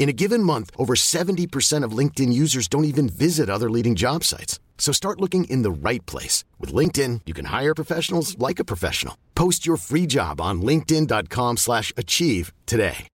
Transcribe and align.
In 0.00 0.08
a 0.08 0.14
given 0.14 0.42
month, 0.42 0.70
over 0.78 0.94
70% 0.94 1.84
of 1.84 1.92
LinkedIn 1.92 2.32
users 2.32 2.68
don't 2.68 2.86
even 2.86 3.06
visit 3.06 3.50
other 3.50 3.68
leading 3.68 3.94
job 3.94 4.24
sites. 4.24 4.58
So 4.78 4.92
start 4.92 5.20
looking 5.20 5.44
in 5.44 5.60
the 5.60 5.70
right 5.70 6.04
place. 6.06 6.42
With 6.58 6.72
LinkedIn, 6.72 7.20
you 7.26 7.34
can 7.34 7.44
hire 7.44 7.74
professionals 7.74 8.38
like 8.38 8.58
a 8.58 8.64
professional. 8.64 9.18
Post 9.34 9.66
your 9.66 9.76
free 9.76 10.06
job 10.06 10.40
on 10.40 10.62
linkedin.com 10.62 11.58
slash 11.58 11.92
achieve 11.98 12.50
today. 12.64 13.08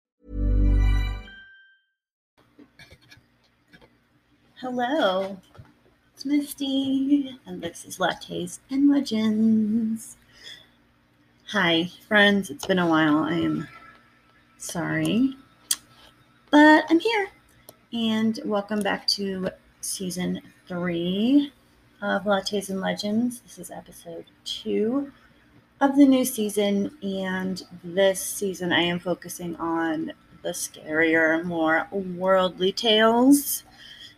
Hello, 4.60 5.38
it's 6.14 6.26
Misty, 6.26 7.40
and 7.46 7.62
this 7.62 7.86
is 7.86 7.98
Lattes 7.98 8.60
and 8.70 8.90
Legends. 8.90 10.18
Hi, 11.48 11.90
friends. 12.10 12.50
It's 12.50 12.66
been 12.66 12.80
a 12.80 12.88
while. 12.88 13.20
I 13.20 13.36
am 13.36 13.70
sorry 14.58 15.38
but 16.54 16.86
I'm 16.88 17.00
here. 17.00 17.30
And 17.94 18.40
welcome 18.46 18.82
back 18.82 19.08
to 19.08 19.50
season 19.82 20.40
three 20.68 21.52
of 22.00 22.26
Lattes 22.26 22.70
and 22.70 22.80
Legends. 22.80 23.40
This 23.40 23.58
is 23.58 23.72
episode 23.72 24.26
two 24.46 25.12
of 25.82 25.96
the 25.96 26.06
new 26.06 26.24
season. 26.24 26.96
And 27.02 27.64
this 27.84 28.22
season, 28.22 28.72
I 28.72 28.82
am 28.82 29.00
focusing 29.00 29.56
on 29.56 30.14
the 30.44 30.50
scarier, 30.50 31.44
more 31.44 31.88
worldly 31.92 32.72
tales. 32.72 33.64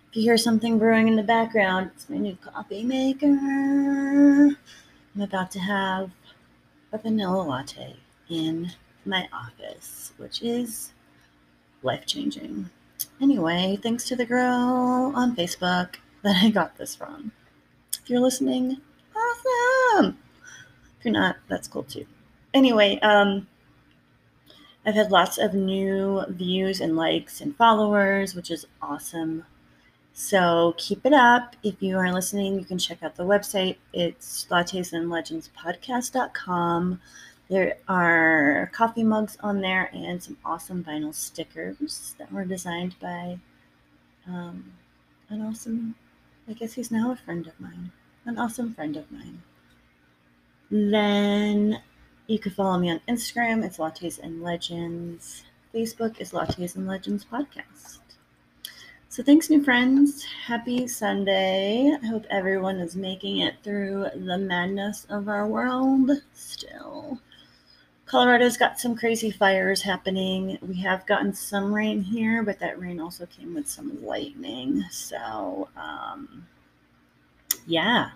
If 0.10 0.18
you 0.18 0.24
hear 0.24 0.38
something 0.38 0.78
brewing 0.78 1.08
in 1.08 1.16
the 1.16 1.24
background, 1.24 1.92
it's 1.96 2.10
my 2.10 2.18
new 2.18 2.36
coffee 2.36 2.84
maker. 2.84 3.28
I'm 3.30 5.22
about 5.22 5.52
to 5.52 5.60
have 5.60 6.12
a 6.92 6.98
vanilla 6.98 7.44
latte 7.44 7.96
in 8.30 8.74
my 9.06 9.30
office, 9.32 10.12
which 10.18 10.42
is 10.42 10.92
life 11.86 12.06
changing. 12.06 12.70
Anyway, 13.22 13.80
thanks 13.82 14.04
to 14.06 14.16
the 14.16 14.26
girl 14.26 15.14
on 15.16 15.36
Facebook 15.36 15.96
that 16.24 16.44
I 16.44 16.50
got 16.50 16.78
this 16.78 16.96
from. 16.96 17.32
If 18.02 18.10
you're 18.10 18.20
listening, 18.20 18.82
awesome. 19.16 20.18
If 21.00 21.06
you're 21.06 21.14
not, 21.14 21.38
that's 21.48 21.68
cool 21.68 21.84
too. 21.84 22.06
Anyway, 22.54 23.00
um, 23.00 23.48
I've 24.86 24.96
had 24.96 25.12
lots 25.12 25.38
of 25.38 25.54
new 25.54 26.24
views 26.30 26.80
and 26.82 26.96
likes 26.96 27.42
and 27.42 27.56
followers, 27.56 28.36
which 28.36 28.52
is 28.52 28.66
awesome. 28.82 29.46
So 30.14 30.74
keep 30.78 31.06
it 31.06 31.14
up. 31.14 31.56
If 31.64 31.82
you 31.82 31.98
are 31.98 32.14
listening, 32.14 32.60
you 32.60 32.66
can 32.66 32.78
check 32.78 33.04
out 33.04 33.16
the 33.16 33.26
website. 33.26 33.78
It's 33.94 34.46
lattesandlegendspodcast.com. 34.50 37.02
There 37.48 37.78
are 37.88 38.72
coffee 38.74 39.04
mugs 39.04 39.38
on 39.42 39.62
there 39.62 39.90
and 39.94 40.22
some 40.22 40.38
awesome 40.44 40.84
vinyl 40.84 41.14
stickers 41.14 42.16
that 42.18 42.32
were 42.32 42.44
designed 42.44 42.96
by 43.00 43.38
um, 44.28 44.74
an 45.30 45.42
awesome, 45.42 45.96
I 46.48 46.54
guess 46.54 46.74
he's 46.74 46.90
now 46.90 47.12
a 47.12 47.16
friend 47.16 47.46
of 47.46 47.60
mine, 47.60 47.92
an 48.26 48.40
awesome 48.40 48.74
friend 48.74 48.98
of 48.98 49.12
mine. 49.12 49.44
Then 50.72 51.82
you 52.26 52.40
can 52.40 52.52
follow 52.52 52.80
me 52.80 52.90
on 52.90 53.02
Instagram, 53.08 53.64
it's 53.64 53.78
Lattes 53.78 54.20
and 54.20 54.42
Legends. 54.42 55.44
Facebook 55.74 56.20
is 56.20 56.32
Lattes 56.32 56.76
and 56.76 56.88
Legends 56.88 57.26
Podcast. 57.26 58.00
So 59.10 59.24
thanks, 59.24 59.50
new 59.50 59.64
friends. 59.64 60.24
Happy 60.24 60.88
Sunday. 60.88 61.96
I 62.02 62.06
hope 62.08 62.26
everyone 62.30 62.78
is 62.78 62.96
making 62.96 63.38
it 63.38 63.56
through 63.64 64.08
the 64.16 64.38
madness 64.38 65.06
of 65.10 65.30
our 65.30 65.48
world 65.48 66.10
still. 66.34 67.20
Colorado's 68.06 68.56
got 68.56 68.80
some 68.80 68.96
crazy 68.96 69.32
fires 69.32 69.82
happening. 69.82 70.60
We 70.62 70.76
have 70.82 71.08
gotten 71.08 71.34
some 71.34 71.74
rain 71.74 72.02
here, 72.02 72.44
but 72.44 72.60
that 72.60 72.80
rain 72.80 73.00
also 73.00 73.26
came 73.26 73.56
with 73.56 73.68
some 73.68 74.04
lightning. 74.06 74.84
So, 74.92 75.70
um, 75.76 76.46
yeah, 77.66 78.12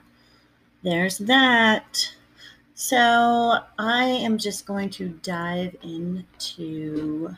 there's 0.83 1.17
that. 1.19 2.13
So, 2.75 3.59
I 3.79 4.05
am 4.05 4.37
just 4.37 4.67
going 4.67 4.91
to 4.91 5.09
dive 5.09 5.75
into 5.81 7.35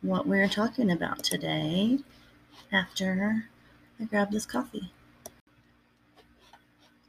what 0.00 0.26
we're 0.26 0.48
talking 0.48 0.90
about 0.90 1.22
today 1.22 1.98
after 2.72 3.44
I 4.00 4.04
grab 4.04 4.30
this 4.30 4.46
coffee. 4.46 4.90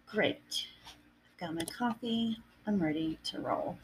Great. 0.06 0.68
I've 0.86 1.40
got 1.40 1.56
my 1.56 1.64
coffee. 1.64 2.38
I'm 2.68 2.82
ready 2.82 3.18
to 3.26 3.40
roll. 3.40 3.78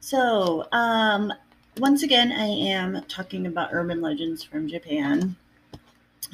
So, 0.00 0.66
um, 0.72 1.32
once 1.76 2.02
again, 2.02 2.32
I 2.32 2.46
am 2.46 3.02
talking 3.06 3.46
about 3.46 3.70
urban 3.72 4.00
legends 4.00 4.42
from 4.42 4.68
Japan. 4.68 5.36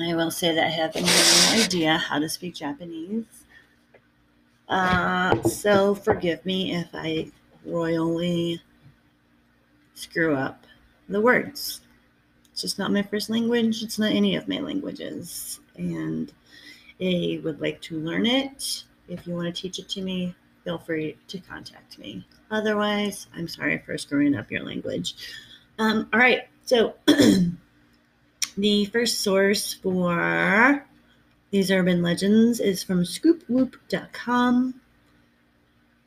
I 0.00 0.14
will 0.14 0.30
say 0.30 0.54
that 0.54 0.66
I 0.66 0.70
have 0.70 0.94
no 0.94 1.62
idea 1.64 1.96
how 1.96 2.18
to 2.18 2.28
speak 2.28 2.54
Japanese. 2.54 3.24
Uh, 4.68 5.42
so, 5.42 5.94
forgive 5.94 6.44
me 6.46 6.74
if 6.74 6.88
I 6.94 7.30
royally 7.64 8.62
screw 9.94 10.34
up 10.34 10.64
the 11.08 11.20
words. 11.20 11.80
It's 12.52 12.62
just 12.62 12.78
not 12.78 12.92
my 12.92 13.02
first 13.02 13.30
language, 13.30 13.82
it's 13.82 13.98
not 13.98 14.12
any 14.12 14.36
of 14.36 14.46
my 14.46 14.60
languages. 14.60 15.58
And 15.76 16.32
I 17.00 17.40
would 17.42 17.60
like 17.60 17.80
to 17.82 17.98
learn 17.98 18.26
it. 18.26 18.84
If 19.08 19.26
you 19.26 19.34
want 19.34 19.54
to 19.54 19.62
teach 19.62 19.78
it 19.78 19.88
to 19.90 20.02
me, 20.02 20.34
feel 20.64 20.78
free 20.78 21.16
to 21.28 21.38
contact 21.38 21.98
me. 21.98 22.26
Otherwise, 22.50 23.28
I'm 23.36 23.46
sorry 23.48 23.82
for 23.84 23.98
screwing 23.98 24.34
up 24.34 24.50
your 24.50 24.64
language. 24.64 25.14
Um, 25.78 26.08
all 26.12 26.18
right, 26.18 26.48
so 26.64 26.94
the 28.56 28.86
first 28.86 29.20
source 29.20 29.74
for 29.74 30.84
these 31.50 31.70
urban 31.70 32.00
legends 32.02 32.58
is 32.60 32.82
from 32.82 33.02
scoopwhoop.com, 33.02 34.80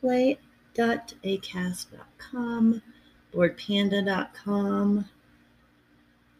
play.acast.com, 0.00 2.82
boredpanda.com, 3.34 5.08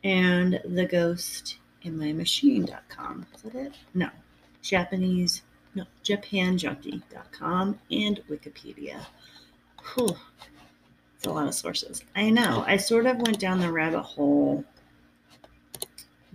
and 0.04 0.60
the 0.64 0.86
ghost 0.86 1.58
in 1.82 1.98
my 1.98 2.12
machine.com. 2.12 3.26
Is 3.34 3.42
that 3.42 3.54
it? 3.54 3.72
No. 3.94 4.10
Japanese 4.62 5.42
no, 5.74 5.84
japanjunkie.com 6.04 7.78
and 7.90 8.20
Wikipedia. 8.30 9.04
Whew. 9.94 10.16
It's 11.16 11.26
a 11.26 11.30
lot 11.30 11.48
of 11.48 11.54
sources. 11.54 12.04
I 12.14 12.30
know. 12.30 12.64
I 12.66 12.76
sort 12.76 13.06
of 13.06 13.18
went 13.18 13.40
down 13.40 13.60
the 13.60 13.72
rabbit 13.72 14.02
hole 14.02 14.64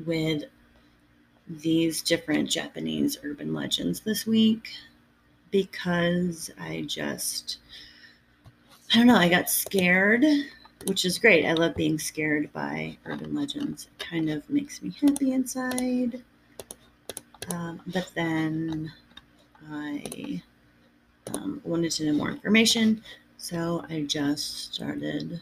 with 0.05 0.43
these 1.47 2.01
different 2.01 2.49
Japanese 2.49 3.17
urban 3.23 3.53
legends 3.53 4.01
this 4.01 4.27
week 4.27 4.69
because 5.51 6.51
I 6.59 6.83
just, 6.87 7.57
I 8.91 8.97
don't 8.97 9.07
know, 9.07 9.15
I 9.15 9.29
got 9.29 9.49
scared, 9.49 10.25
which 10.85 11.05
is 11.05 11.19
great. 11.19 11.45
I 11.45 11.53
love 11.53 11.75
being 11.75 11.99
scared 11.99 12.51
by 12.53 12.97
urban 13.05 13.35
legends. 13.35 13.87
It 13.87 14.03
kind 14.03 14.29
of 14.29 14.49
makes 14.49 14.81
me 14.81 14.91
happy 14.99 15.33
inside. 15.33 16.23
Um, 17.51 17.81
but 17.87 18.11
then 18.15 18.91
I 19.71 20.41
um, 21.33 21.61
wanted 21.63 21.91
to 21.91 22.05
know 22.05 22.13
more 22.13 22.31
information, 22.31 23.03
so 23.37 23.85
I 23.89 24.01
just 24.01 24.73
started 24.73 25.39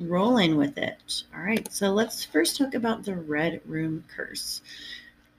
rolling 0.00 0.56
with 0.56 0.78
it. 0.78 1.24
All 1.34 1.42
right, 1.42 1.70
so 1.72 1.90
let's 1.90 2.24
first 2.24 2.56
talk 2.56 2.74
about 2.74 3.04
the 3.04 3.16
Red 3.16 3.60
Room 3.66 4.04
Curse. 4.14 4.62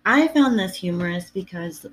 I 0.06 0.28
found 0.30 0.60
this 0.60 0.76
humorous 0.76 1.30
because 1.30 1.86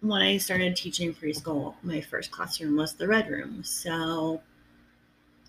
when 0.00 0.22
I 0.22 0.38
started 0.38 0.76
teaching 0.76 1.14
preschool, 1.14 1.74
my 1.82 2.00
first 2.00 2.30
classroom 2.30 2.76
was 2.76 2.94
the 2.94 3.06
Red 3.06 3.28
Room. 3.28 3.62
So 3.62 4.40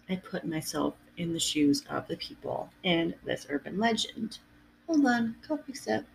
I 0.10 0.18
put 0.18 0.46
myself 0.46 0.96
in 1.18 1.34
the 1.34 1.40
shoes 1.40 1.84
of 1.90 2.08
the 2.08 2.18
people 2.18 2.70
in 2.84 3.14
this 3.26 3.48
urban 3.50 3.80
legend. 3.80 4.40
Hold 4.88 5.06
on, 5.06 5.36
coffee 5.48 5.74
sip. 5.74 6.06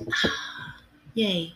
Yay, 1.14 1.54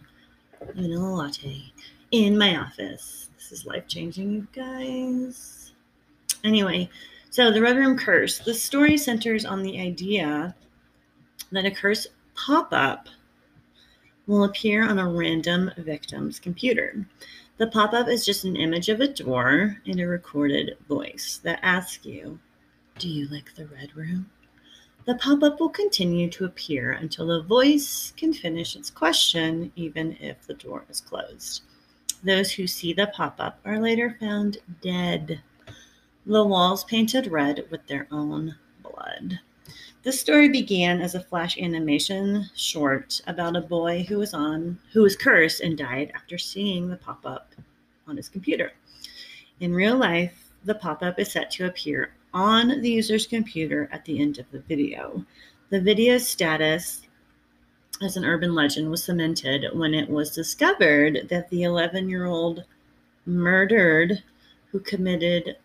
vanilla 0.75 1.08
latte 1.08 1.73
in 2.11 2.37
my 2.37 2.56
office. 2.56 3.31
This 3.37 3.52
is 3.52 3.67
life 3.67 3.87
changing, 3.88 4.32
you 4.32 4.46
guys. 4.52 5.73
Anyway, 6.44 6.91
so 7.31 7.50
the 7.50 7.62
Red 7.62 7.76
Room 7.76 7.96
Curse. 7.96 8.41
The 8.41 8.55
story 8.55 8.96
centers 8.96 9.44
on 9.44 9.62
the 9.62 9.81
idea 9.81 10.55
that 11.52 11.64
a 11.64 11.70
curse 11.70 12.06
pop 12.34 12.69
up 12.73 13.08
will 14.29 14.45
appear 14.45 14.89
on 14.89 14.99
a 14.99 15.09
random 15.09 15.73
victim's 15.79 16.39
computer. 16.39 17.05
The 17.57 17.67
pop 17.67 17.95
up 17.95 18.07
is 18.07 18.25
just 18.25 18.45
an 18.45 18.55
image 18.55 18.89
of 18.91 19.01
a 19.01 19.09
door 19.09 19.79
and 19.87 19.99
a 19.99 20.07
recorded 20.07 20.77
voice 20.87 21.41
that 21.43 21.59
asks 21.63 22.05
you, 22.05 22.39
Do 22.99 23.09
you 23.09 23.27
like 23.29 23.55
the 23.55 23.67
Red 23.67 23.97
Room? 23.97 24.31
The 25.07 25.15
pop 25.15 25.43
up 25.43 25.59
will 25.59 25.71
continue 25.71 26.29
to 26.31 26.45
appear 26.45 26.93
until 26.93 27.29
the 27.29 27.43
voice 27.43 28.13
can 28.17 28.35
finish 28.35 28.77
its 28.77 28.91
question, 28.91 29.73
even 29.75 30.19
if 30.21 30.47
the 30.47 30.55
door 30.55 30.85
is 30.91 31.01
closed. 31.01 31.63
Those 32.23 32.53
who 32.53 32.67
see 32.67 32.93
the 32.93 33.07
pop 33.07 33.37
up 33.39 33.59
are 33.65 33.81
later 33.81 34.17
found 34.21 34.59
dead, 34.83 35.41
the 36.27 36.45
walls 36.45 36.85
painted 36.85 37.29
red 37.29 37.65
with 37.71 37.87
their 37.87 38.07
own 38.11 38.57
blood. 38.83 39.41
This 40.05 40.21
story 40.21 40.49
began 40.49 41.00
as 41.00 41.17
a 41.17 41.21
flash 41.21 41.59
animation 41.59 42.49
short 42.55 43.21
about 43.27 43.56
a 43.56 43.61
boy 43.61 44.05
who 44.09 44.19
was 44.19 44.33
on 44.33 44.79
who 44.93 45.03
was 45.03 45.17
cursed 45.17 45.61
and 45.61 45.77
died 45.77 46.12
after 46.15 46.39
seeing 46.39 46.89
the 46.89 46.97
pop-up 46.97 47.53
on 48.06 48.17
his 48.17 48.29
computer. 48.29 48.73
In 49.59 49.75
real 49.75 49.97
life, 49.97 50.53
the 50.65 50.77
pop-up 50.77 51.19
is 51.19 51.33
set 51.33 51.50
to 51.53 51.67
appear 51.67 52.15
on 52.33 52.81
the 52.81 52.91
user's 52.91 53.27
computer 53.27 53.89
at 53.91 54.05
the 54.05 54.21
end 54.21 54.39
of 54.39 54.49
the 54.53 54.61
video. 54.61 55.27
The 55.71 55.81
video's 55.81 56.29
status 56.29 57.03
as 58.01 58.17
an 58.17 58.25
urban 58.25 58.55
legend 58.55 58.91
was 58.91 59.03
cemented 59.03 59.67
when 59.77 59.94
it 59.94 60.09
was 60.09 60.31
discovered 60.31 61.27
that 61.29 61.51
the 61.51 61.65
11 61.65 62.09
year 62.09 62.27
old 62.27 62.62
murdered 63.27 64.23
who 64.71 64.79
committed 64.79 65.56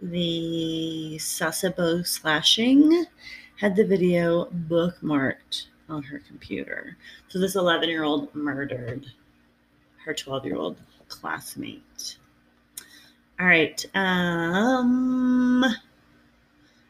the 0.00 1.16
Sasebo 1.18 2.06
slashing 2.06 3.06
had 3.56 3.74
the 3.74 3.84
video 3.84 4.46
bookmarked 4.68 5.66
on 5.88 6.02
her 6.02 6.20
computer. 6.26 6.96
So 7.28 7.38
this 7.38 7.56
11 7.56 7.88
year 7.88 8.04
old 8.04 8.34
murdered 8.34 9.06
her 10.04 10.14
12 10.14 10.44
year 10.46 10.56
old 10.56 10.76
classmate. 11.08 12.18
All 13.38 13.46
right. 13.46 13.84
Um, 13.94 15.64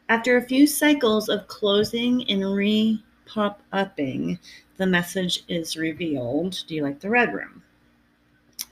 after 0.09 0.37
a 0.37 0.41
few 0.41 0.65
cycles 0.67 1.29
of 1.29 1.47
closing 1.47 2.29
and 2.29 2.53
re 2.53 3.03
pop 3.25 3.61
upping, 3.73 4.39
the 4.77 4.87
message 4.87 5.43
is 5.47 5.75
revealed 5.75 6.63
Do 6.67 6.75
you 6.75 6.83
like 6.83 6.99
the 6.99 7.09
red 7.09 7.33
room? 7.33 7.63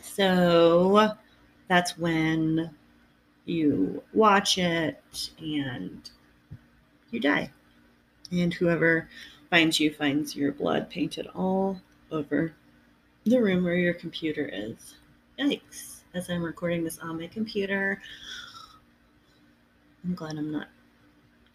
So 0.01 1.11
that's 1.67 1.97
when 1.97 2.71
you 3.45 4.01
watch 4.13 4.57
it 4.57 5.29
and 5.39 6.09
you 7.11 7.19
die. 7.19 7.51
And 8.31 8.53
whoever 8.53 9.09
finds 9.49 9.79
you 9.79 9.93
finds 9.93 10.35
your 10.35 10.51
blood 10.51 10.89
painted 10.89 11.27
all 11.35 11.79
over 12.11 12.53
the 13.25 13.41
room 13.41 13.63
where 13.63 13.75
your 13.75 13.93
computer 13.93 14.49
is. 14.51 14.95
Yikes. 15.39 16.01
As 16.13 16.29
I'm 16.29 16.43
recording 16.43 16.83
this 16.83 16.99
on 16.99 17.19
my 17.19 17.27
computer, 17.27 18.01
I'm 20.03 20.15
glad 20.15 20.37
I'm 20.37 20.51
not 20.51 20.67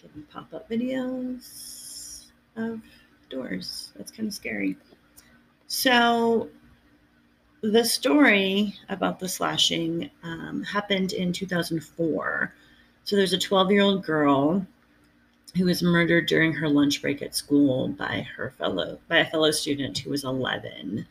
getting 0.03 0.23
pop 0.25 0.53
up 0.53 0.69
videos 0.69 2.27
of 2.57 2.81
doors. 3.31 3.93
That's 3.97 4.11
kind 4.11 4.29
of 4.29 4.35
scary. 4.35 4.77
So, 5.67 6.51
the 7.63 7.85
story 7.85 8.75
about 8.89 9.19
the 9.19 9.29
slashing 9.29 10.11
um, 10.23 10.63
happened 10.63 11.13
in 11.13 11.33
2004. 11.33 12.55
So 13.05 13.17
there's 13.17 13.33
a 13.33 13.39
12 13.39 13.71
year 13.71 13.83
old 13.83 14.05
girl 14.05 14.67
who 15.57 15.65
was 15.65 15.83
murdered 15.83 16.27
during 16.27 16.53
her 16.53 16.69
lunch 16.69 17.03
break 17.03 17.23
at 17.23 17.35
school 17.35 17.89
by 17.89 18.27
her 18.37 18.55
fellow 18.59 18.99
by 19.09 19.19
a 19.19 19.31
fellow 19.31 19.51
student 19.51 19.99
who 19.99 20.11
was 20.11 20.25
11. 20.25 21.07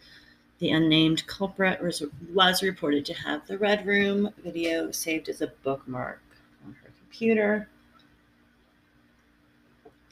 The 0.59 0.71
unnamed 0.71 1.25
culprit 1.27 1.81
was, 1.81 2.03
was 2.33 2.62
reported 2.63 3.06
to 3.06 3.13
have 3.13 3.47
the 3.47 3.57
Red 3.57 3.86
Room 3.86 4.30
video 4.44 4.91
saved 4.91 5.30
as 5.30 5.41
a 5.41 5.53
bookmark 5.63 6.21
on 6.65 6.75
her 6.83 6.91
computer. 7.00 7.69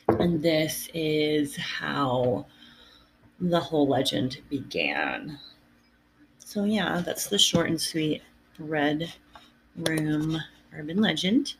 And 0.07 0.41
this 0.41 0.89
is 0.93 1.57
how 1.57 2.45
the 3.41 3.59
whole 3.59 3.87
legend 3.87 4.41
began. 4.49 5.37
So, 6.39 6.63
yeah, 6.63 7.01
that's 7.05 7.27
the 7.27 7.37
short 7.37 7.69
and 7.69 7.79
sweet 7.79 8.23
Red 8.57 9.13
Room 9.75 10.39
urban 10.73 11.01
legend. 11.01 11.55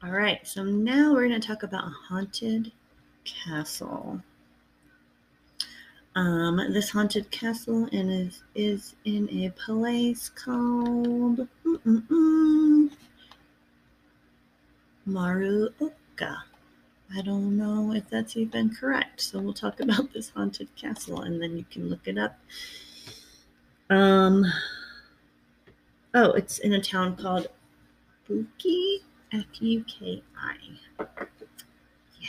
All 0.00 0.12
right, 0.12 0.46
so 0.46 0.62
now 0.62 1.12
we're 1.12 1.26
going 1.26 1.40
to 1.40 1.46
talk 1.46 1.64
about 1.64 1.86
a 1.86 1.92
haunted 2.08 2.70
castle. 3.24 4.22
Um, 6.14 6.72
this 6.72 6.88
haunted 6.88 7.28
castle 7.32 7.88
is, 7.90 8.44
is 8.54 8.94
in 9.04 9.28
a 9.28 9.50
place 9.50 10.28
called 10.28 11.48
Maruoka. 15.08 16.36
I 17.16 17.22
don't 17.22 17.56
know 17.56 17.92
if 17.92 18.08
that's 18.08 18.36
even 18.36 18.72
correct. 18.72 19.20
So 19.20 19.40
we'll 19.40 19.52
talk 19.52 19.80
about 19.80 20.12
this 20.12 20.28
haunted 20.28 20.68
castle 20.76 21.22
and 21.22 21.42
then 21.42 21.56
you 21.56 21.64
can 21.72 21.88
look 21.88 22.06
it 22.06 22.18
up. 22.18 22.38
Um 23.90 24.44
oh, 26.14 26.30
it's 26.32 26.60
in 26.60 26.74
a 26.74 26.80
town 26.80 27.16
called 27.16 27.48
Fuki, 28.28 28.98
F 29.32 29.44
U 29.60 29.84
K 29.84 30.22
I. 30.40 30.56
Yeah. 32.20 32.28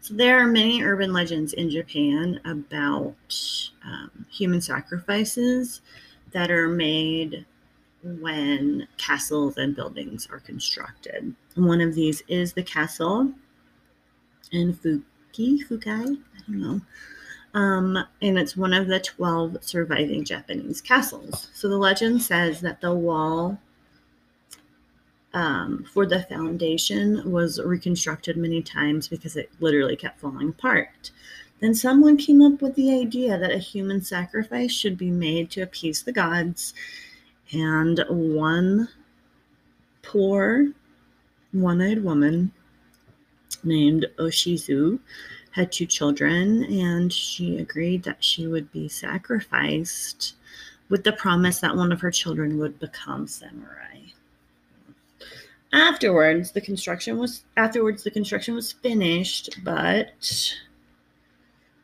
So 0.00 0.14
there 0.14 0.38
are 0.38 0.46
many 0.46 0.82
urban 0.82 1.12
legends 1.12 1.52
in 1.52 1.70
Japan 1.70 2.40
about 2.44 3.14
um, 3.84 4.26
human 4.30 4.60
sacrifices 4.60 5.80
that 6.32 6.50
are 6.50 6.68
made 6.68 7.46
when 8.02 8.86
castles 8.96 9.56
and 9.56 9.74
buildings 9.74 10.28
are 10.30 10.40
constructed. 10.40 11.34
One 11.56 11.80
of 11.80 11.94
these 11.94 12.22
is 12.28 12.52
the 12.52 12.62
castle 12.62 13.32
in 14.52 14.74
Fuki, 14.74 15.66
Fukai, 15.66 16.16
I 16.16 16.40
don't 16.46 16.60
know. 16.60 16.80
Um, 17.54 17.98
and 18.22 18.38
it's 18.38 18.56
one 18.56 18.72
of 18.72 18.86
the 18.86 19.00
12 19.00 19.58
surviving 19.62 20.24
Japanese 20.24 20.80
castles. 20.80 21.48
So 21.54 21.68
the 21.68 21.76
legend 21.76 22.22
says 22.22 22.60
that 22.60 22.80
the 22.80 22.94
wall 22.94 23.58
um, 25.34 25.84
for 25.92 26.06
the 26.06 26.22
foundation 26.24 27.30
was 27.30 27.60
reconstructed 27.62 28.36
many 28.36 28.62
times 28.62 29.08
because 29.08 29.36
it 29.36 29.50
literally 29.60 29.96
kept 29.96 30.20
falling 30.20 30.50
apart. 30.50 31.10
Then 31.60 31.74
someone 31.74 32.16
came 32.16 32.40
up 32.40 32.62
with 32.62 32.74
the 32.76 32.92
idea 33.00 33.36
that 33.36 33.50
a 33.50 33.58
human 33.58 34.00
sacrifice 34.00 34.72
should 34.72 34.96
be 34.96 35.10
made 35.10 35.50
to 35.50 35.62
appease 35.62 36.02
the 36.02 36.12
gods, 36.12 36.72
and 37.52 38.04
one 38.08 38.88
poor 40.02 40.68
one 41.52 41.80
eyed 41.80 42.04
woman 42.04 42.52
named 43.64 44.06
Oshizu 44.18 45.00
had 45.50 45.72
two 45.72 45.86
children, 45.86 46.64
and 46.64 47.12
she 47.12 47.58
agreed 47.58 48.04
that 48.04 48.22
she 48.22 48.46
would 48.46 48.70
be 48.70 48.88
sacrificed 48.88 50.34
with 50.88 51.04
the 51.04 51.12
promise 51.12 51.60
that 51.60 51.76
one 51.76 51.90
of 51.90 52.00
her 52.00 52.10
children 52.10 52.58
would 52.58 52.78
become 52.78 53.26
samurai. 53.26 53.98
Afterwards, 55.98 56.52
the 56.52 56.60
construction 56.60 57.18
was 57.18 57.42
afterwards 57.56 58.04
the 58.04 58.12
construction 58.12 58.54
was 58.54 58.70
finished, 58.70 59.58
but 59.64 60.54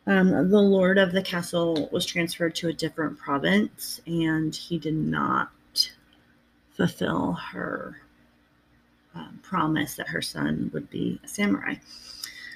um, 0.07 0.51
the 0.51 0.61
lord 0.61 0.99
of 0.99 1.11
the 1.11 1.21
castle 1.21 1.89
was 1.91 2.07
transferred 2.07 2.55
to 2.55 2.69
a 2.69 2.73
different 2.73 3.19
province, 3.19 4.01
and 4.07 4.55
he 4.55 4.79
did 4.79 4.95
not 4.95 5.51
fulfill 6.71 7.33
her 7.33 8.03
um, 9.17 9.41
promise 9.43 9.97
that 9.97 10.07
her 10.07 10.23
son 10.23 10.71
would 10.73 10.89
be 10.91 11.19
a 11.25 11.27
samurai. 11.27 11.75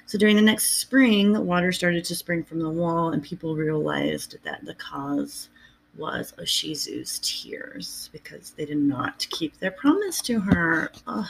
So 0.05 0.17
during 0.17 0.37
the 0.37 0.41
next 0.41 0.77
spring, 0.77 1.45
water 1.45 1.73
started 1.73 2.05
to 2.05 2.15
spring 2.15 2.41
from 2.41 2.59
the 2.59 2.69
wall, 2.69 3.11
and 3.11 3.21
people 3.21 3.57
realized 3.57 4.37
that 4.45 4.63
the 4.63 4.75
cause 4.75 5.49
was 5.99 6.33
Oshizu's 6.39 7.19
tears 7.21 8.09
because 8.13 8.51
they 8.51 8.65
did 8.65 8.77
not 8.77 9.27
keep 9.29 9.59
their 9.59 9.71
promise 9.71 10.21
to 10.23 10.39
her. 10.39 10.91
Oh, 11.05 11.29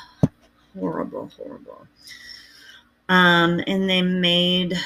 horrible, 0.73 1.31
horrible. 1.35 1.87
Um, 3.09 3.61
and 3.65 3.89
they 3.89 4.03
made 4.03 4.79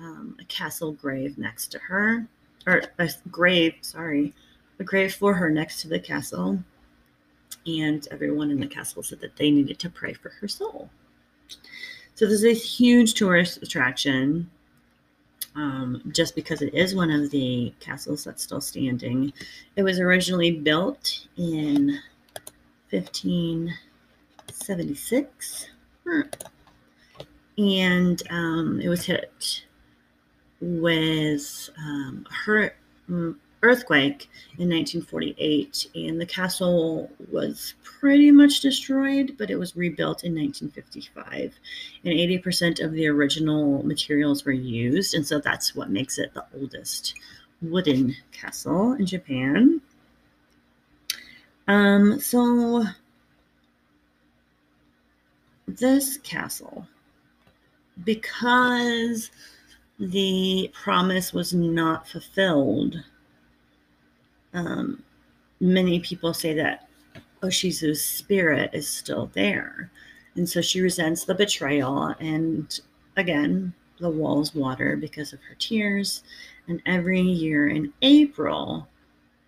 um, 0.00 0.36
a 0.40 0.44
castle 0.44 0.92
grave 0.92 1.36
next 1.36 1.68
to 1.72 1.78
her, 1.78 2.26
or 2.66 2.82
a 2.98 3.10
grave, 3.30 3.74
sorry, 3.82 4.32
a 4.78 4.84
grave 4.84 5.14
for 5.14 5.34
her 5.34 5.50
next 5.50 5.82
to 5.82 5.88
the 5.88 6.00
castle. 6.00 6.58
And 7.66 8.08
everyone 8.10 8.50
in 8.50 8.58
the 8.58 8.66
castle 8.66 9.02
said 9.02 9.20
that 9.20 9.36
they 9.36 9.50
needed 9.50 9.78
to 9.80 9.90
pray 9.90 10.14
for 10.14 10.30
her 10.30 10.48
soul. 10.48 10.88
So 12.14 12.26
there's 12.26 12.42
this 12.42 12.78
huge 12.78 13.14
tourist 13.14 13.62
attraction 13.62 14.50
um, 15.56 16.02
just 16.12 16.34
because 16.34 16.62
it 16.62 16.74
is 16.74 16.94
one 16.94 17.10
of 17.10 17.30
the 17.30 17.72
castles 17.80 18.24
that's 18.24 18.42
still 18.42 18.60
standing. 18.60 19.32
It 19.76 19.82
was 19.82 20.00
originally 20.00 20.50
built 20.50 21.26
in 21.36 21.98
1576, 22.90 25.66
and 27.58 28.22
um, 28.30 28.80
it 28.80 28.88
was 28.88 29.04
hit 29.04 29.64
with 30.60 31.70
um, 31.78 32.26
mm, 33.08 33.36
earthquake 33.64 34.30
in 34.58 34.68
1948, 34.68 35.88
and 35.94 36.20
the 36.20 36.26
castle 36.26 37.10
was 37.32 37.74
pretty 37.82 38.30
much 38.30 38.60
destroyed, 38.60 39.34
but 39.38 39.50
it 39.50 39.56
was 39.56 39.74
rebuilt 39.74 40.22
in 40.22 40.34
1955. 40.34 41.54
And 42.04 42.12
80% 42.12 42.84
of 42.84 42.92
the 42.92 43.06
original 43.08 43.84
materials 43.84 44.44
were 44.44 44.52
used, 44.52 45.14
and 45.14 45.26
so 45.26 45.40
that's 45.40 45.74
what 45.74 45.90
makes 45.90 46.18
it 46.18 46.34
the 46.34 46.44
oldest 46.54 47.14
wooden 47.62 48.14
castle 48.32 48.92
in 48.92 49.06
Japan. 49.06 49.80
Um, 51.66 52.20
so 52.20 52.84
this 55.66 56.18
castle, 56.18 56.86
because 58.04 59.30
the 59.98 60.70
promise 60.74 61.32
was 61.32 61.54
not 61.54 62.06
fulfilled 62.06 63.02
um, 64.54 65.02
many 65.60 66.00
people 66.00 66.32
say 66.32 66.54
that 66.54 66.88
Oshizu's 67.42 68.02
spirit 68.02 68.70
is 68.72 68.88
still 68.88 69.30
there. 69.34 69.90
And 70.36 70.48
so 70.48 70.60
she 70.60 70.80
resents 70.80 71.24
the 71.24 71.34
betrayal. 71.34 72.14
And 72.18 72.78
again, 73.16 73.74
the 74.00 74.10
walls 74.10 74.54
water 74.54 74.96
because 74.96 75.32
of 75.32 75.40
her 75.42 75.54
tears. 75.58 76.22
And 76.68 76.80
every 76.86 77.20
year 77.20 77.68
in 77.68 77.92
April, 78.02 78.88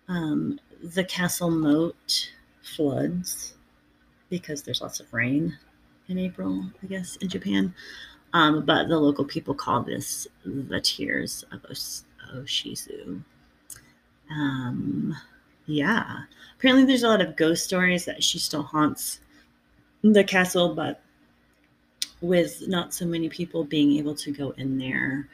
um, 0.07 0.59
the 0.83 1.03
castle 1.03 1.49
moat 1.49 2.31
floods 2.61 3.55
because 4.29 4.61
there's 4.61 4.81
lots 4.81 4.99
of 4.99 5.11
rain 5.13 5.57
in 6.09 6.17
April, 6.17 6.65
I 6.83 6.87
guess, 6.87 7.15
in 7.17 7.29
Japan. 7.29 7.73
Um, 8.33 8.65
but 8.65 8.87
the 8.87 8.99
local 8.99 9.25
people 9.25 9.53
call 9.53 9.81
this 9.81 10.27
the 10.45 10.81
tears 10.81 11.43
of 11.51 11.63
Oshizu. 11.63 13.23
Um, 14.29 15.15
yeah. 15.65 16.21
Apparently, 16.57 16.85
there's 16.85 17.03
a 17.03 17.07
lot 17.07 17.21
of 17.21 17.35
ghost 17.35 17.63
stories 17.63 18.05
that 18.05 18.23
she 18.23 18.39
still 18.39 18.63
haunts 18.63 19.19
the 20.01 20.23
castle, 20.23 20.73
but 20.75 21.01
with 22.21 22.67
not 22.67 22.93
so 22.93 23.05
many 23.05 23.29
people 23.29 23.63
being 23.63 23.97
able 23.97 24.15
to 24.15 24.31
go 24.31 24.51
in 24.51 24.77
there, 24.77 25.27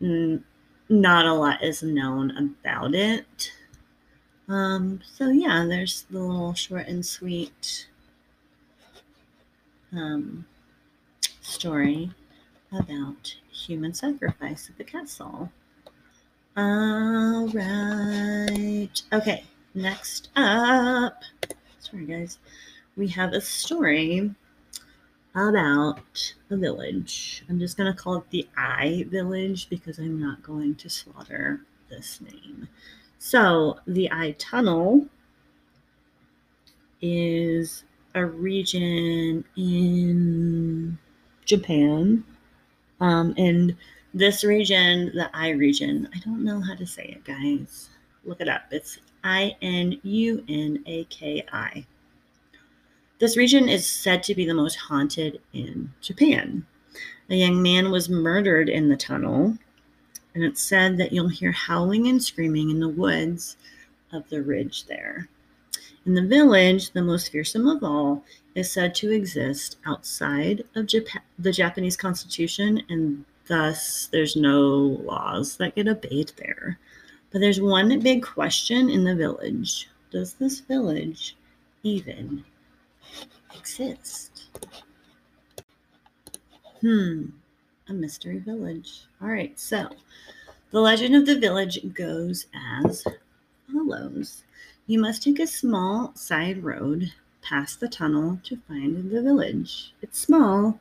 not 0.00 1.26
a 1.26 1.34
lot 1.34 1.62
is 1.62 1.82
known 1.82 2.36
about 2.36 2.94
it. 2.94 3.52
Um, 4.48 5.00
so 5.04 5.28
yeah, 5.28 5.66
there's 5.68 6.02
the 6.10 6.20
little 6.20 6.54
short 6.54 6.86
and 6.88 7.04
sweet 7.04 7.86
um, 9.92 10.46
story 11.42 12.10
about 12.72 13.34
human 13.50 13.92
sacrifice 13.92 14.68
at 14.70 14.78
the 14.78 14.84
castle. 14.84 15.50
All 16.56 17.48
right. 17.48 19.02
Okay. 19.12 19.44
Next 19.74 20.30
up, 20.34 21.22
sorry 21.78 22.04
guys, 22.04 22.38
we 22.96 23.06
have 23.08 23.32
a 23.32 23.40
story 23.40 24.34
about 25.34 26.34
a 26.50 26.56
village. 26.56 27.44
I'm 27.48 27.60
just 27.60 27.76
going 27.76 27.92
to 27.92 27.96
call 27.96 28.16
it 28.16 28.30
the 28.30 28.48
I 28.56 29.06
Village 29.08 29.68
because 29.68 29.98
I'm 29.98 30.18
not 30.18 30.42
going 30.42 30.74
to 30.76 30.90
slaughter 30.90 31.60
this 31.88 32.20
name. 32.20 32.68
So, 33.20 33.78
the 33.86 34.10
I 34.10 34.32
Tunnel 34.32 35.06
is 37.00 37.84
a 38.14 38.24
region 38.24 39.44
in 39.56 40.98
Japan. 41.44 42.24
Um, 43.00 43.34
and 43.36 43.76
this 44.14 44.44
region, 44.44 45.12
the 45.14 45.30
I 45.34 45.50
region, 45.50 46.08
I 46.14 46.18
don't 46.20 46.44
know 46.44 46.60
how 46.60 46.74
to 46.74 46.86
say 46.86 47.04
it, 47.04 47.24
guys. 47.24 47.90
Look 48.24 48.40
it 48.40 48.48
up. 48.48 48.62
It's 48.70 48.98
I 49.24 49.56
N 49.62 49.98
U 50.02 50.44
N 50.48 50.82
A 50.86 51.04
K 51.04 51.44
I. 51.52 51.86
This 53.18 53.36
region 53.36 53.68
is 53.68 53.88
said 53.88 54.22
to 54.24 54.34
be 54.34 54.46
the 54.46 54.54
most 54.54 54.76
haunted 54.76 55.40
in 55.52 55.92
Japan. 56.00 56.64
A 57.30 57.34
young 57.34 57.60
man 57.60 57.90
was 57.90 58.08
murdered 58.08 58.68
in 58.68 58.88
the 58.88 58.96
tunnel, 58.96 59.58
and 60.34 60.44
it's 60.44 60.62
said 60.62 60.96
that 60.98 61.12
you'll 61.12 61.28
hear 61.28 61.52
howling 61.52 62.06
and 62.06 62.22
screaming 62.22 62.70
in 62.70 62.80
the 62.80 62.88
woods 62.88 63.56
of 64.12 64.28
the 64.30 64.42
ridge 64.42 64.86
there. 64.86 65.28
In 66.06 66.14
the 66.14 66.26
village, 66.26 66.92
the 66.92 67.02
most 67.02 67.30
fearsome 67.30 67.66
of 67.66 67.84
all 67.84 68.24
is 68.54 68.72
said 68.72 68.94
to 68.96 69.10
exist 69.10 69.76
outside 69.84 70.64
of 70.74 70.86
Japan, 70.86 71.22
the 71.38 71.52
Japanese 71.52 71.96
constitution 71.96 72.82
and 72.88 73.24
Thus, 73.48 74.08
there's 74.12 74.36
no 74.36 75.00
laws 75.04 75.56
that 75.56 75.74
get 75.74 75.88
obeyed 75.88 76.32
there. 76.36 76.78
But 77.30 77.40
there's 77.40 77.60
one 77.60 77.98
big 78.00 78.22
question 78.22 78.90
in 78.90 79.04
the 79.04 79.14
village 79.14 79.88
Does 80.10 80.34
this 80.34 80.60
village 80.60 81.36
even 81.82 82.44
exist? 83.54 84.44
Hmm, 86.82 87.26
a 87.88 87.92
mystery 87.92 88.38
village. 88.38 89.06
All 89.20 89.28
right, 89.28 89.58
so 89.58 89.88
the 90.70 90.80
legend 90.80 91.16
of 91.16 91.26
the 91.26 91.38
village 91.38 91.80
goes 91.94 92.46
as 92.54 93.02
follows 93.72 94.44
You 94.86 95.00
must 95.00 95.22
take 95.22 95.40
a 95.40 95.46
small 95.46 96.12
side 96.14 96.62
road 96.62 97.12
past 97.40 97.80
the 97.80 97.88
tunnel 97.88 98.38
to 98.44 98.58
find 98.68 99.10
the 99.10 99.22
village. 99.22 99.94
It's 100.02 100.18
small, 100.18 100.78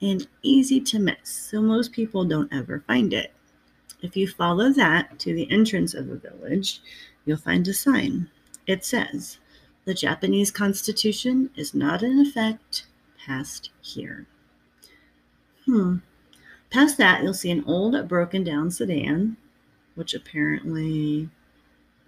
and 0.00 0.26
easy 0.42 0.80
to 0.80 0.98
miss, 0.98 1.16
so 1.24 1.62
most 1.62 1.92
people 1.92 2.24
don't 2.24 2.52
ever 2.52 2.82
find 2.86 3.12
it. 3.12 3.32
If 4.02 4.16
you 4.16 4.28
follow 4.28 4.70
that 4.70 5.18
to 5.20 5.32
the 5.32 5.50
entrance 5.50 5.94
of 5.94 6.08
the 6.08 6.16
village, 6.16 6.80
you'll 7.24 7.38
find 7.38 7.66
a 7.66 7.72
sign. 7.72 8.28
It 8.66 8.84
says, 8.84 9.38
The 9.84 9.94
Japanese 9.94 10.50
Constitution 10.50 11.50
is 11.56 11.74
not 11.74 12.02
in 12.02 12.18
effect 12.20 12.86
past 13.24 13.70
here. 13.80 14.26
Hmm. 15.64 15.96
Past 16.70 16.98
that, 16.98 17.22
you'll 17.22 17.34
see 17.34 17.50
an 17.50 17.64
old 17.66 18.08
broken 18.08 18.44
down 18.44 18.70
sedan, 18.70 19.36
which 19.94 20.12
apparently 20.12 21.28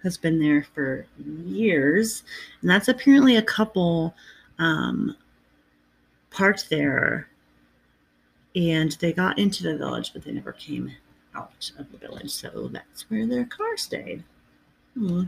has 0.03 0.17
been 0.17 0.39
there 0.39 0.67
for 0.75 1.05
years. 1.17 2.23
And 2.61 2.69
that's 2.69 2.87
apparently 2.87 3.37
a 3.37 3.41
couple 3.41 4.13
um, 4.59 5.15
parked 6.29 6.69
there 6.69 7.27
and 8.57 8.91
they 8.93 9.13
got 9.13 9.37
into 9.37 9.63
the 9.63 9.77
village, 9.77 10.11
but 10.13 10.23
they 10.23 10.31
never 10.31 10.51
came 10.51 10.91
out 11.35 11.71
of 11.77 11.91
the 11.91 11.97
village. 11.97 12.31
So 12.31 12.69
that's 12.71 13.09
where 13.09 13.27
their 13.27 13.45
car 13.45 13.77
stayed. 13.77 14.23
Hmm. 14.95 15.25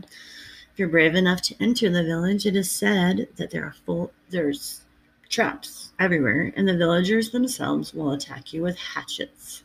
If 0.72 0.78
you're 0.78 0.88
brave 0.88 1.14
enough 1.14 1.40
to 1.42 1.54
enter 1.60 1.88
the 1.90 2.02
village, 2.02 2.44
it 2.44 2.56
is 2.56 2.70
said 2.70 3.28
that 3.36 3.50
there 3.50 3.64
are 3.64 3.74
full 3.86 4.12
there's 4.30 4.82
traps 5.28 5.92
everywhere, 6.00 6.52
and 6.56 6.66
the 6.66 6.76
villagers 6.76 7.30
themselves 7.30 7.94
will 7.94 8.10
attack 8.10 8.52
you 8.52 8.62
with 8.62 8.76
hatchets. 8.76 9.62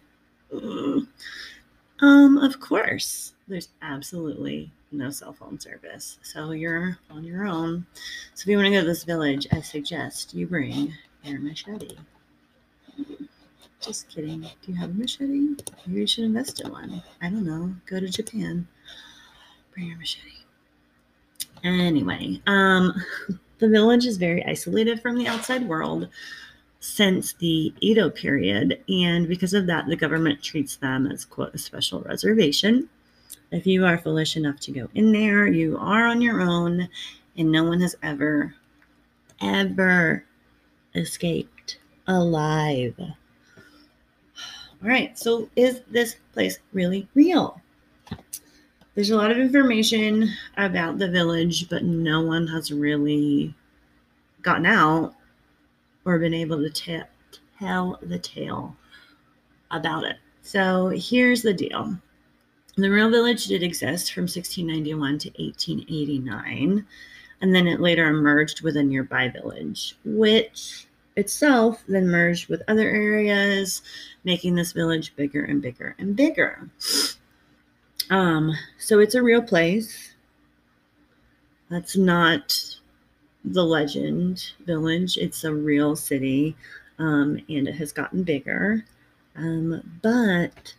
Um, 0.53 2.37
of 2.37 2.59
course, 2.59 3.33
there's 3.47 3.69
absolutely 3.81 4.71
no 4.91 5.09
cell 5.09 5.33
phone 5.33 5.59
service. 5.59 6.19
So 6.21 6.51
you're 6.51 6.99
on 7.09 7.23
your 7.23 7.45
own. 7.47 7.87
So 8.35 8.43
if 8.43 8.47
you 8.47 8.57
want 8.57 8.67
to 8.67 8.71
go 8.71 8.81
to 8.81 8.87
this 8.87 9.03
village, 9.03 9.47
I 9.51 9.61
suggest 9.61 10.35
you 10.35 10.45
bring 10.45 10.93
your 11.23 11.39
machete. 11.39 11.97
Just 13.81 14.09
kidding. 14.09 14.41
Do 14.41 14.71
you 14.71 14.75
have 14.75 14.89
a 14.89 14.93
machete? 14.93 15.55
Maybe 15.85 15.99
you 15.99 16.07
should 16.07 16.23
invest 16.23 16.61
in 16.61 16.71
one. 16.71 17.03
I 17.21 17.29
don't 17.29 17.45
know. 17.45 17.75
Go 17.85 17.99
to 17.99 18.09
Japan. 18.09 18.67
Bring 19.73 19.87
your 19.87 19.97
machete. 19.97 20.31
Anyway, 21.63 22.41
um, 22.47 22.93
the 23.59 23.69
village 23.69 24.05
is 24.05 24.17
very 24.17 24.43
isolated 24.45 25.01
from 25.01 25.17
the 25.17 25.27
outside 25.27 25.67
world 25.67 26.09
since 26.79 27.33
the 27.33 27.73
Edo 27.79 28.11
period, 28.11 28.79
and 28.87 29.27
because 29.27 29.55
of 29.55 29.65
that, 29.65 29.87
the 29.87 29.95
government 29.95 30.43
treats 30.43 30.75
them 30.75 31.07
as 31.07 31.25
quote 31.25 31.55
a 31.55 31.57
special 31.57 32.01
reservation. 32.01 32.87
If 33.51 33.65
you 33.65 33.85
are 33.85 33.97
foolish 33.97 34.37
enough 34.37 34.59
to 34.61 34.71
go 34.71 34.89
in 34.93 35.11
there, 35.11 35.47
you 35.47 35.77
are 35.79 36.05
on 36.05 36.21
your 36.21 36.41
own, 36.41 36.87
and 37.37 37.51
no 37.51 37.63
one 37.63 37.81
has 37.81 37.95
ever, 38.03 38.53
ever 39.41 40.25
escaped 40.93 41.79
alive. 42.07 42.95
All 44.85 44.91
right, 44.91 45.17
so 45.17 45.49
is 45.55 45.81
this 45.89 46.17
place 46.31 46.59
really 46.71 47.07
real? 47.15 47.59
There's 48.93 49.09
a 49.09 49.17
lot 49.17 49.31
of 49.31 49.39
information 49.39 50.29
about 50.57 50.99
the 50.99 51.09
village, 51.09 51.67
but 51.69 51.83
no 51.83 52.21
one 52.21 52.45
has 52.45 52.71
really 52.71 53.55
gotten 54.43 54.67
out 54.67 55.15
or 56.05 56.19
been 56.19 56.35
able 56.35 56.57
to 56.57 56.69
t- 56.69 57.01
tell 57.57 57.97
the 58.03 58.19
tale 58.19 58.75
about 59.71 60.03
it. 60.03 60.17
So 60.43 60.89
here's 60.89 61.41
the 61.41 61.53
deal 61.53 61.97
the 62.75 62.91
real 62.91 63.09
village 63.09 63.47
did 63.47 63.63
exist 63.63 64.13
from 64.13 64.25
1691 64.25 65.17
to 65.17 65.29
1889, 65.29 66.85
and 67.41 67.55
then 67.55 67.65
it 67.65 67.81
later 67.81 68.07
emerged 68.07 68.61
with 68.61 68.77
a 68.77 68.83
nearby 68.83 69.29
village, 69.29 69.97
which 70.05 70.85
itself 71.15 71.83
then 71.87 72.09
merged 72.09 72.49
with 72.49 72.63
other 72.67 72.89
areas, 72.89 73.81
making 74.23 74.55
this 74.55 74.71
village 74.71 75.15
bigger 75.15 75.43
and 75.43 75.61
bigger 75.61 75.95
and 75.97 76.15
bigger. 76.15 76.69
Um, 78.09 78.51
so 78.77 78.99
it's 78.99 79.15
a 79.15 79.23
real 79.23 79.41
place. 79.41 80.13
That's 81.69 81.97
not 81.97 82.55
the 83.43 83.63
legend 83.63 84.51
village. 84.65 85.17
It's 85.17 85.43
a 85.43 85.53
real 85.53 85.95
city, 85.95 86.55
um, 86.99 87.39
and 87.49 87.67
it 87.67 87.75
has 87.75 87.91
gotten 87.91 88.23
bigger. 88.23 88.85
Um, 89.35 89.99
but 90.01 90.73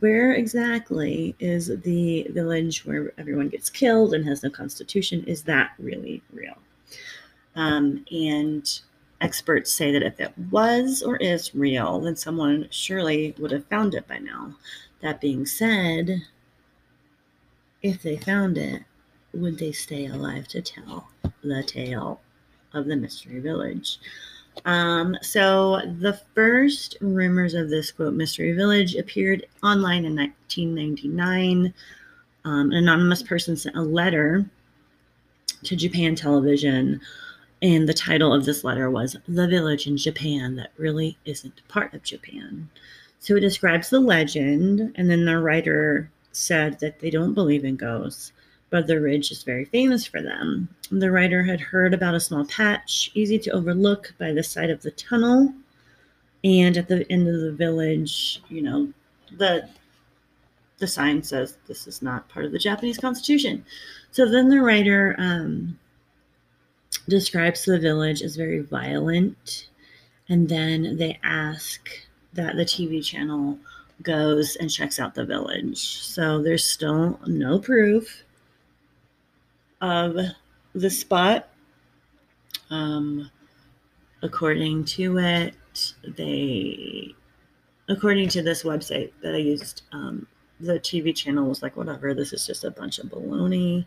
where 0.00 0.32
exactly 0.32 1.34
is 1.38 1.68
the 1.82 2.26
village 2.30 2.84
where 2.86 3.12
everyone 3.18 3.48
gets 3.48 3.68
killed 3.68 4.14
and 4.14 4.24
has 4.26 4.42
no 4.42 4.50
constitution? 4.50 5.22
Is 5.24 5.42
that 5.42 5.72
really 5.78 6.22
real? 6.32 6.56
Um, 7.54 8.04
and 8.10 8.80
experts 9.22 9.72
say 9.72 9.92
that 9.92 10.02
if 10.02 10.20
it 10.20 10.32
was 10.50 11.02
or 11.02 11.16
is 11.16 11.54
real, 11.54 12.00
then 12.00 12.16
someone 12.16 12.66
surely 12.70 13.34
would 13.38 13.52
have 13.52 13.66
found 13.66 13.94
it 13.94 14.06
by 14.06 14.18
now. 14.18 14.54
That 15.00 15.20
being 15.20 15.46
said, 15.46 16.22
if 17.82 18.02
they 18.02 18.16
found 18.16 18.58
it, 18.58 18.82
would 19.32 19.58
they 19.58 19.72
stay 19.72 20.06
alive 20.06 20.46
to 20.48 20.60
tell 20.60 21.08
the 21.42 21.62
tale 21.62 22.20
of 22.74 22.86
the 22.86 22.96
Mystery 22.96 23.40
Village? 23.40 23.98
Um, 24.64 25.16
so 25.22 25.80
the 26.00 26.20
first 26.34 26.96
rumors 27.00 27.54
of 27.54 27.70
this 27.70 27.90
quote 27.90 28.14
Mystery 28.14 28.52
Village 28.52 28.94
appeared 28.96 29.46
online 29.62 30.04
in 30.04 30.14
1999. 30.14 31.72
Um, 32.44 32.70
an 32.72 32.76
anonymous 32.76 33.22
person 33.22 33.56
sent 33.56 33.76
a 33.76 33.82
letter 33.82 34.44
to 35.64 35.76
Japan 35.76 36.14
television, 36.14 37.00
and 37.62 37.88
the 37.88 37.94
title 37.94 38.34
of 38.34 38.44
this 38.44 38.64
letter 38.64 38.90
was 38.90 39.16
The 39.28 39.46
Village 39.46 39.86
in 39.86 39.96
Japan 39.96 40.56
That 40.56 40.72
Really 40.76 41.16
Isn't 41.24 41.66
Part 41.68 41.94
of 41.94 42.02
Japan. 42.02 42.68
So 43.20 43.36
it 43.36 43.40
describes 43.40 43.88
the 43.88 44.00
legend, 44.00 44.92
and 44.96 45.08
then 45.08 45.24
the 45.24 45.38
writer 45.38 46.10
said 46.32 46.80
that 46.80 46.98
they 46.98 47.08
don't 47.08 47.34
believe 47.34 47.64
in 47.64 47.76
ghosts, 47.76 48.32
but 48.70 48.88
the 48.88 49.00
ridge 49.00 49.30
is 49.30 49.44
very 49.44 49.64
famous 49.64 50.04
for 50.04 50.20
them. 50.20 50.68
The 50.90 51.12
writer 51.12 51.44
had 51.44 51.60
heard 51.60 51.94
about 51.94 52.16
a 52.16 52.20
small 52.20 52.44
patch, 52.46 53.12
easy 53.14 53.38
to 53.38 53.50
overlook 53.52 54.12
by 54.18 54.32
the 54.32 54.42
side 54.42 54.70
of 54.70 54.82
the 54.82 54.90
tunnel, 54.90 55.54
and 56.42 56.76
at 56.76 56.88
the 56.88 57.10
end 57.12 57.28
of 57.28 57.40
the 57.40 57.52
village, 57.52 58.42
you 58.48 58.62
know, 58.62 58.92
the 59.36 59.68
the 60.78 60.86
sign 60.88 61.22
says 61.22 61.58
this 61.68 61.86
is 61.86 62.02
not 62.02 62.28
part 62.28 62.44
of 62.44 62.50
the 62.50 62.58
Japanese 62.58 62.98
constitution. 62.98 63.64
So 64.10 64.28
then 64.28 64.48
the 64.48 64.60
writer 64.60 65.14
um, 65.16 65.78
describes 67.08 67.64
the 67.64 67.78
village 67.78 68.22
as 68.22 68.36
very 68.36 68.60
violent, 68.60 69.68
and 70.28 70.48
then 70.48 70.96
they 70.96 71.18
ask 71.22 71.88
that 72.32 72.56
the 72.56 72.64
TV 72.64 73.04
channel 73.04 73.58
goes 74.02 74.56
and 74.56 74.70
checks 74.70 74.98
out 74.98 75.14
the 75.14 75.24
village. 75.24 75.78
So 75.78 76.42
there's 76.42 76.64
still 76.64 77.18
no 77.26 77.58
proof 77.58 78.24
of 79.80 80.16
the 80.74 80.90
spot. 80.90 81.48
Um, 82.70 83.30
according 84.22 84.84
to 84.86 85.18
it, 85.18 85.54
they, 86.16 87.14
according 87.88 88.28
to 88.30 88.42
this 88.42 88.62
website 88.62 89.12
that 89.22 89.34
I 89.34 89.38
used, 89.38 89.82
um, 89.92 90.26
the 90.60 90.78
TV 90.80 91.14
channel 91.14 91.48
was 91.48 91.62
like, 91.62 91.76
whatever, 91.76 92.14
this 92.14 92.32
is 92.32 92.46
just 92.46 92.64
a 92.64 92.70
bunch 92.70 92.98
of 92.98 93.06
baloney. 93.06 93.84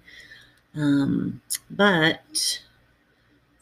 Um, 0.76 1.42
but 1.72 2.60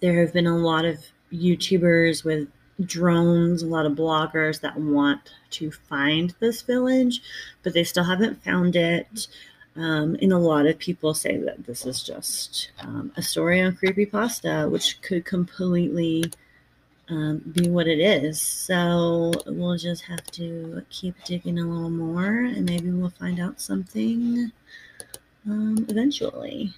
there 0.03 0.19
have 0.19 0.33
been 0.33 0.47
a 0.47 0.57
lot 0.57 0.83
of 0.83 0.97
YouTubers 1.31 2.25
with 2.25 2.49
drones, 2.83 3.63
a 3.63 3.67
lot 3.67 3.85
of 3.85 3.93
bloggers 3.93 4.59
that 4.59 4.77
want 4.77 5.21
to 5.51 5.71
find 5.71 6.35
this 6.41 6.61
village, 6.61 7.21
but 7.63 7.73
they 7.73 7.85
still 7.85 8.03
haven't 8.03 8.43
found 8.43 8.75
it. 8.75 9.27
Um, 9.77 10.17
and 10.21 10.33
a 10.33 10.37
lot 10.37 10.65
of 10.65 10.77
people 10.77 11.13
say 11.13 11.37
that 11.37 11.65
this 11.65 11.85
is 11.85 12.03
just 12.03 12.71
um, 12.81 13.13
a 13.15 13.21
story 13.21 13.61
on 13.61 13.77
creepypasta, 13.77 14.69
which 14.69 15.01
could 15.01 15.23
completely 15.23 16.25
um, 17.07 17.37
be 17.53 17.69
what 17.69 17.87
it 17.87 18.01
is. 18.01 18.41
So 18.41 19.31
we'll 19.45 19.77
just 19.77 20.03
have 20.03 20.25
to 20.31 20.85
keep 20.89 21.15
digging 21.23 21.59
a 21.59 21.65
little 21.65 21.89
more, 21.89 22.43
and 22.43 22.65
maybe 22.65 22.91
we'll 22.91 23.09
find 23.11 23.39
out 23.39 23.61
something 23.61 24.51
um, 25.45 25.85
eventually. 25.87 26.73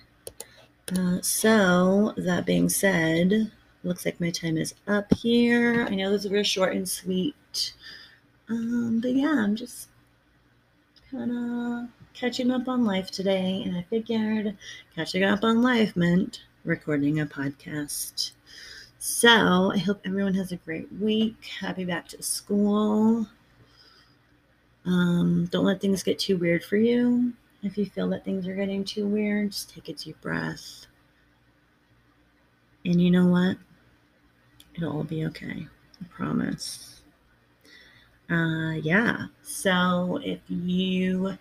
Uh, 0.93 1.19
so 1.21 2.13
that 2.17 2.45
being 2.45 2.69
said, 2.69 3.52
looks 3.84 4.06
like 4.06 4.19
my 4.19 4.30
time 4.30 4.58
is 4.58 4.76
up 4.88 5.12
here. 5.15 5.86
I 5.89 5.95
know 5.95 6.12
this 6.12 6.26
is 6.26 6.32
real 6.32 6.43
short 6.43 6.76
and 6.76 6.88
sweet. 6.88 7.74
Um, 8.50 9.00
but 9.02 9.15
yeah, 9.15 9.36
I'm 9.39 9.56
just 9.56 9.89
kind 11.10 11.32
of 11.32 11.89
catching 12.13 12.52
up 12.52 12.67
on 12.67 12.86
life 12.86 13.10
today, 13.10 13.63
and 13.65 13.76
I 13.76 13.82
figured 13.89 14.56
catching 14.95 15.24
up 15.24 15.43
on 15.43 15.62
life 15.62 15.95
meant 15.95 16.43
recording 16.63 17.19
a 17.19 17.26
podcast. 17.26 18.32
So 19.00 19.71
I 19.71 19.78
hope 19.78 20.02
everyone 20.06 20.34
has 20.36 20.52
a 20.52 20.58
great 20.58 20.91
week. 20.93 21.45
Happy 21.60 21.86
back 21.86 22.08
to 22.10 22.21
school. 22.21 23.28
Um, 24.86 25.48
don't 25.52 25.65
let 25.65 25.82
things 25.82 26.04
get 26.04 26.19
too 26.19 26.38
weird 26.38 26.63
for 26.63 26.78
you. 26.78 27.34
If 27.65 27.80
you 27.80 27.88
feel 27.88 28.08
that 28.10 28.23
things 28.23 28.47
are 28.47 28.56
getting 28.56 28.84
too 28.84 29.08
weird, 29.08 29.51
just 29.51 29.73
take 29.73 29.89
a 29.89 29.93
deep 29.93 30.21
breath. 30.21 30.86
And 32.86 33.01
you 33.01 33.10
know 33.10 33.25
what? 33.25 33.58
It'll 34.75 34.97
all 34.97 35.04
be 35.04 35.25
okay. 35.25 35.65
I 35.99 36.06
promise. 36.12 37.01
Uh, 38.30 38.73
yeah. 38.84 39.25
So 39.41 40.19
if 40.23 40.39
you 40.47 41.39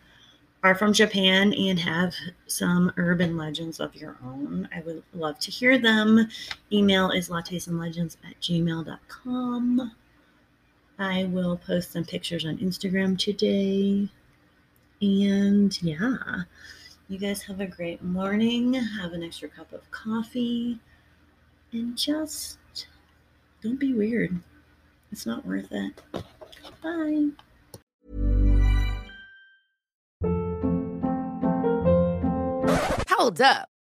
are 0.62 0.74
from 0.74 0.94
Japan 0.94 1.52
and 1.52 1.78
have 1.78 2.14
some 2.46 2.90
urban 2.96 3.36
legends 3.36 3.78
of 3.78 3.94
your 3.94 4.16
own, 4.24 4.66
I 4.74 4.80
would 4.80 5.02
love 5.12 5.38
to 5.40 5.50
hear 5.50 5.78
them. 5.78 6.26
Email 6.72 7.10
is 7.10 7.28
lattesandlegends 7.28 8.16
at 8.26 8.40
gmail.com. 8.40 9.92
I 10.98 11.24
will 11.24 11.58
post 11.58 11.92
some 11.92 12.04
pictures 12.06 12.46
on 12.46 12.56
Instagram 12.58 13.18
today. 13.18 14.08
And 15.04 15.82
yeah, 15.82 16.44
you 17.10 17.18
guys 17.18 17.42
have 17.42 17.60
a 17.60 17.66
great 17.66 18.02
morning. 18.02 18.72
Have 18.72 19.12
an 19.12 19.22
extra 19.22 19.50
cup 19.50 19.70
of 19.74 19.90
coffee. 19.90 20.78
And 21.72 21.94
just 21.94 22.86
don't 23.62 23.78
be 23.78 23.92
weird. 23.92 24.40
It's 25.12 25.26
not 25.26 25.44
worth 25.44 25.70
it. 25.72 26.00
Bye. 26.82 27.28
Hold 33.10 33.42
up. 33.42 33.73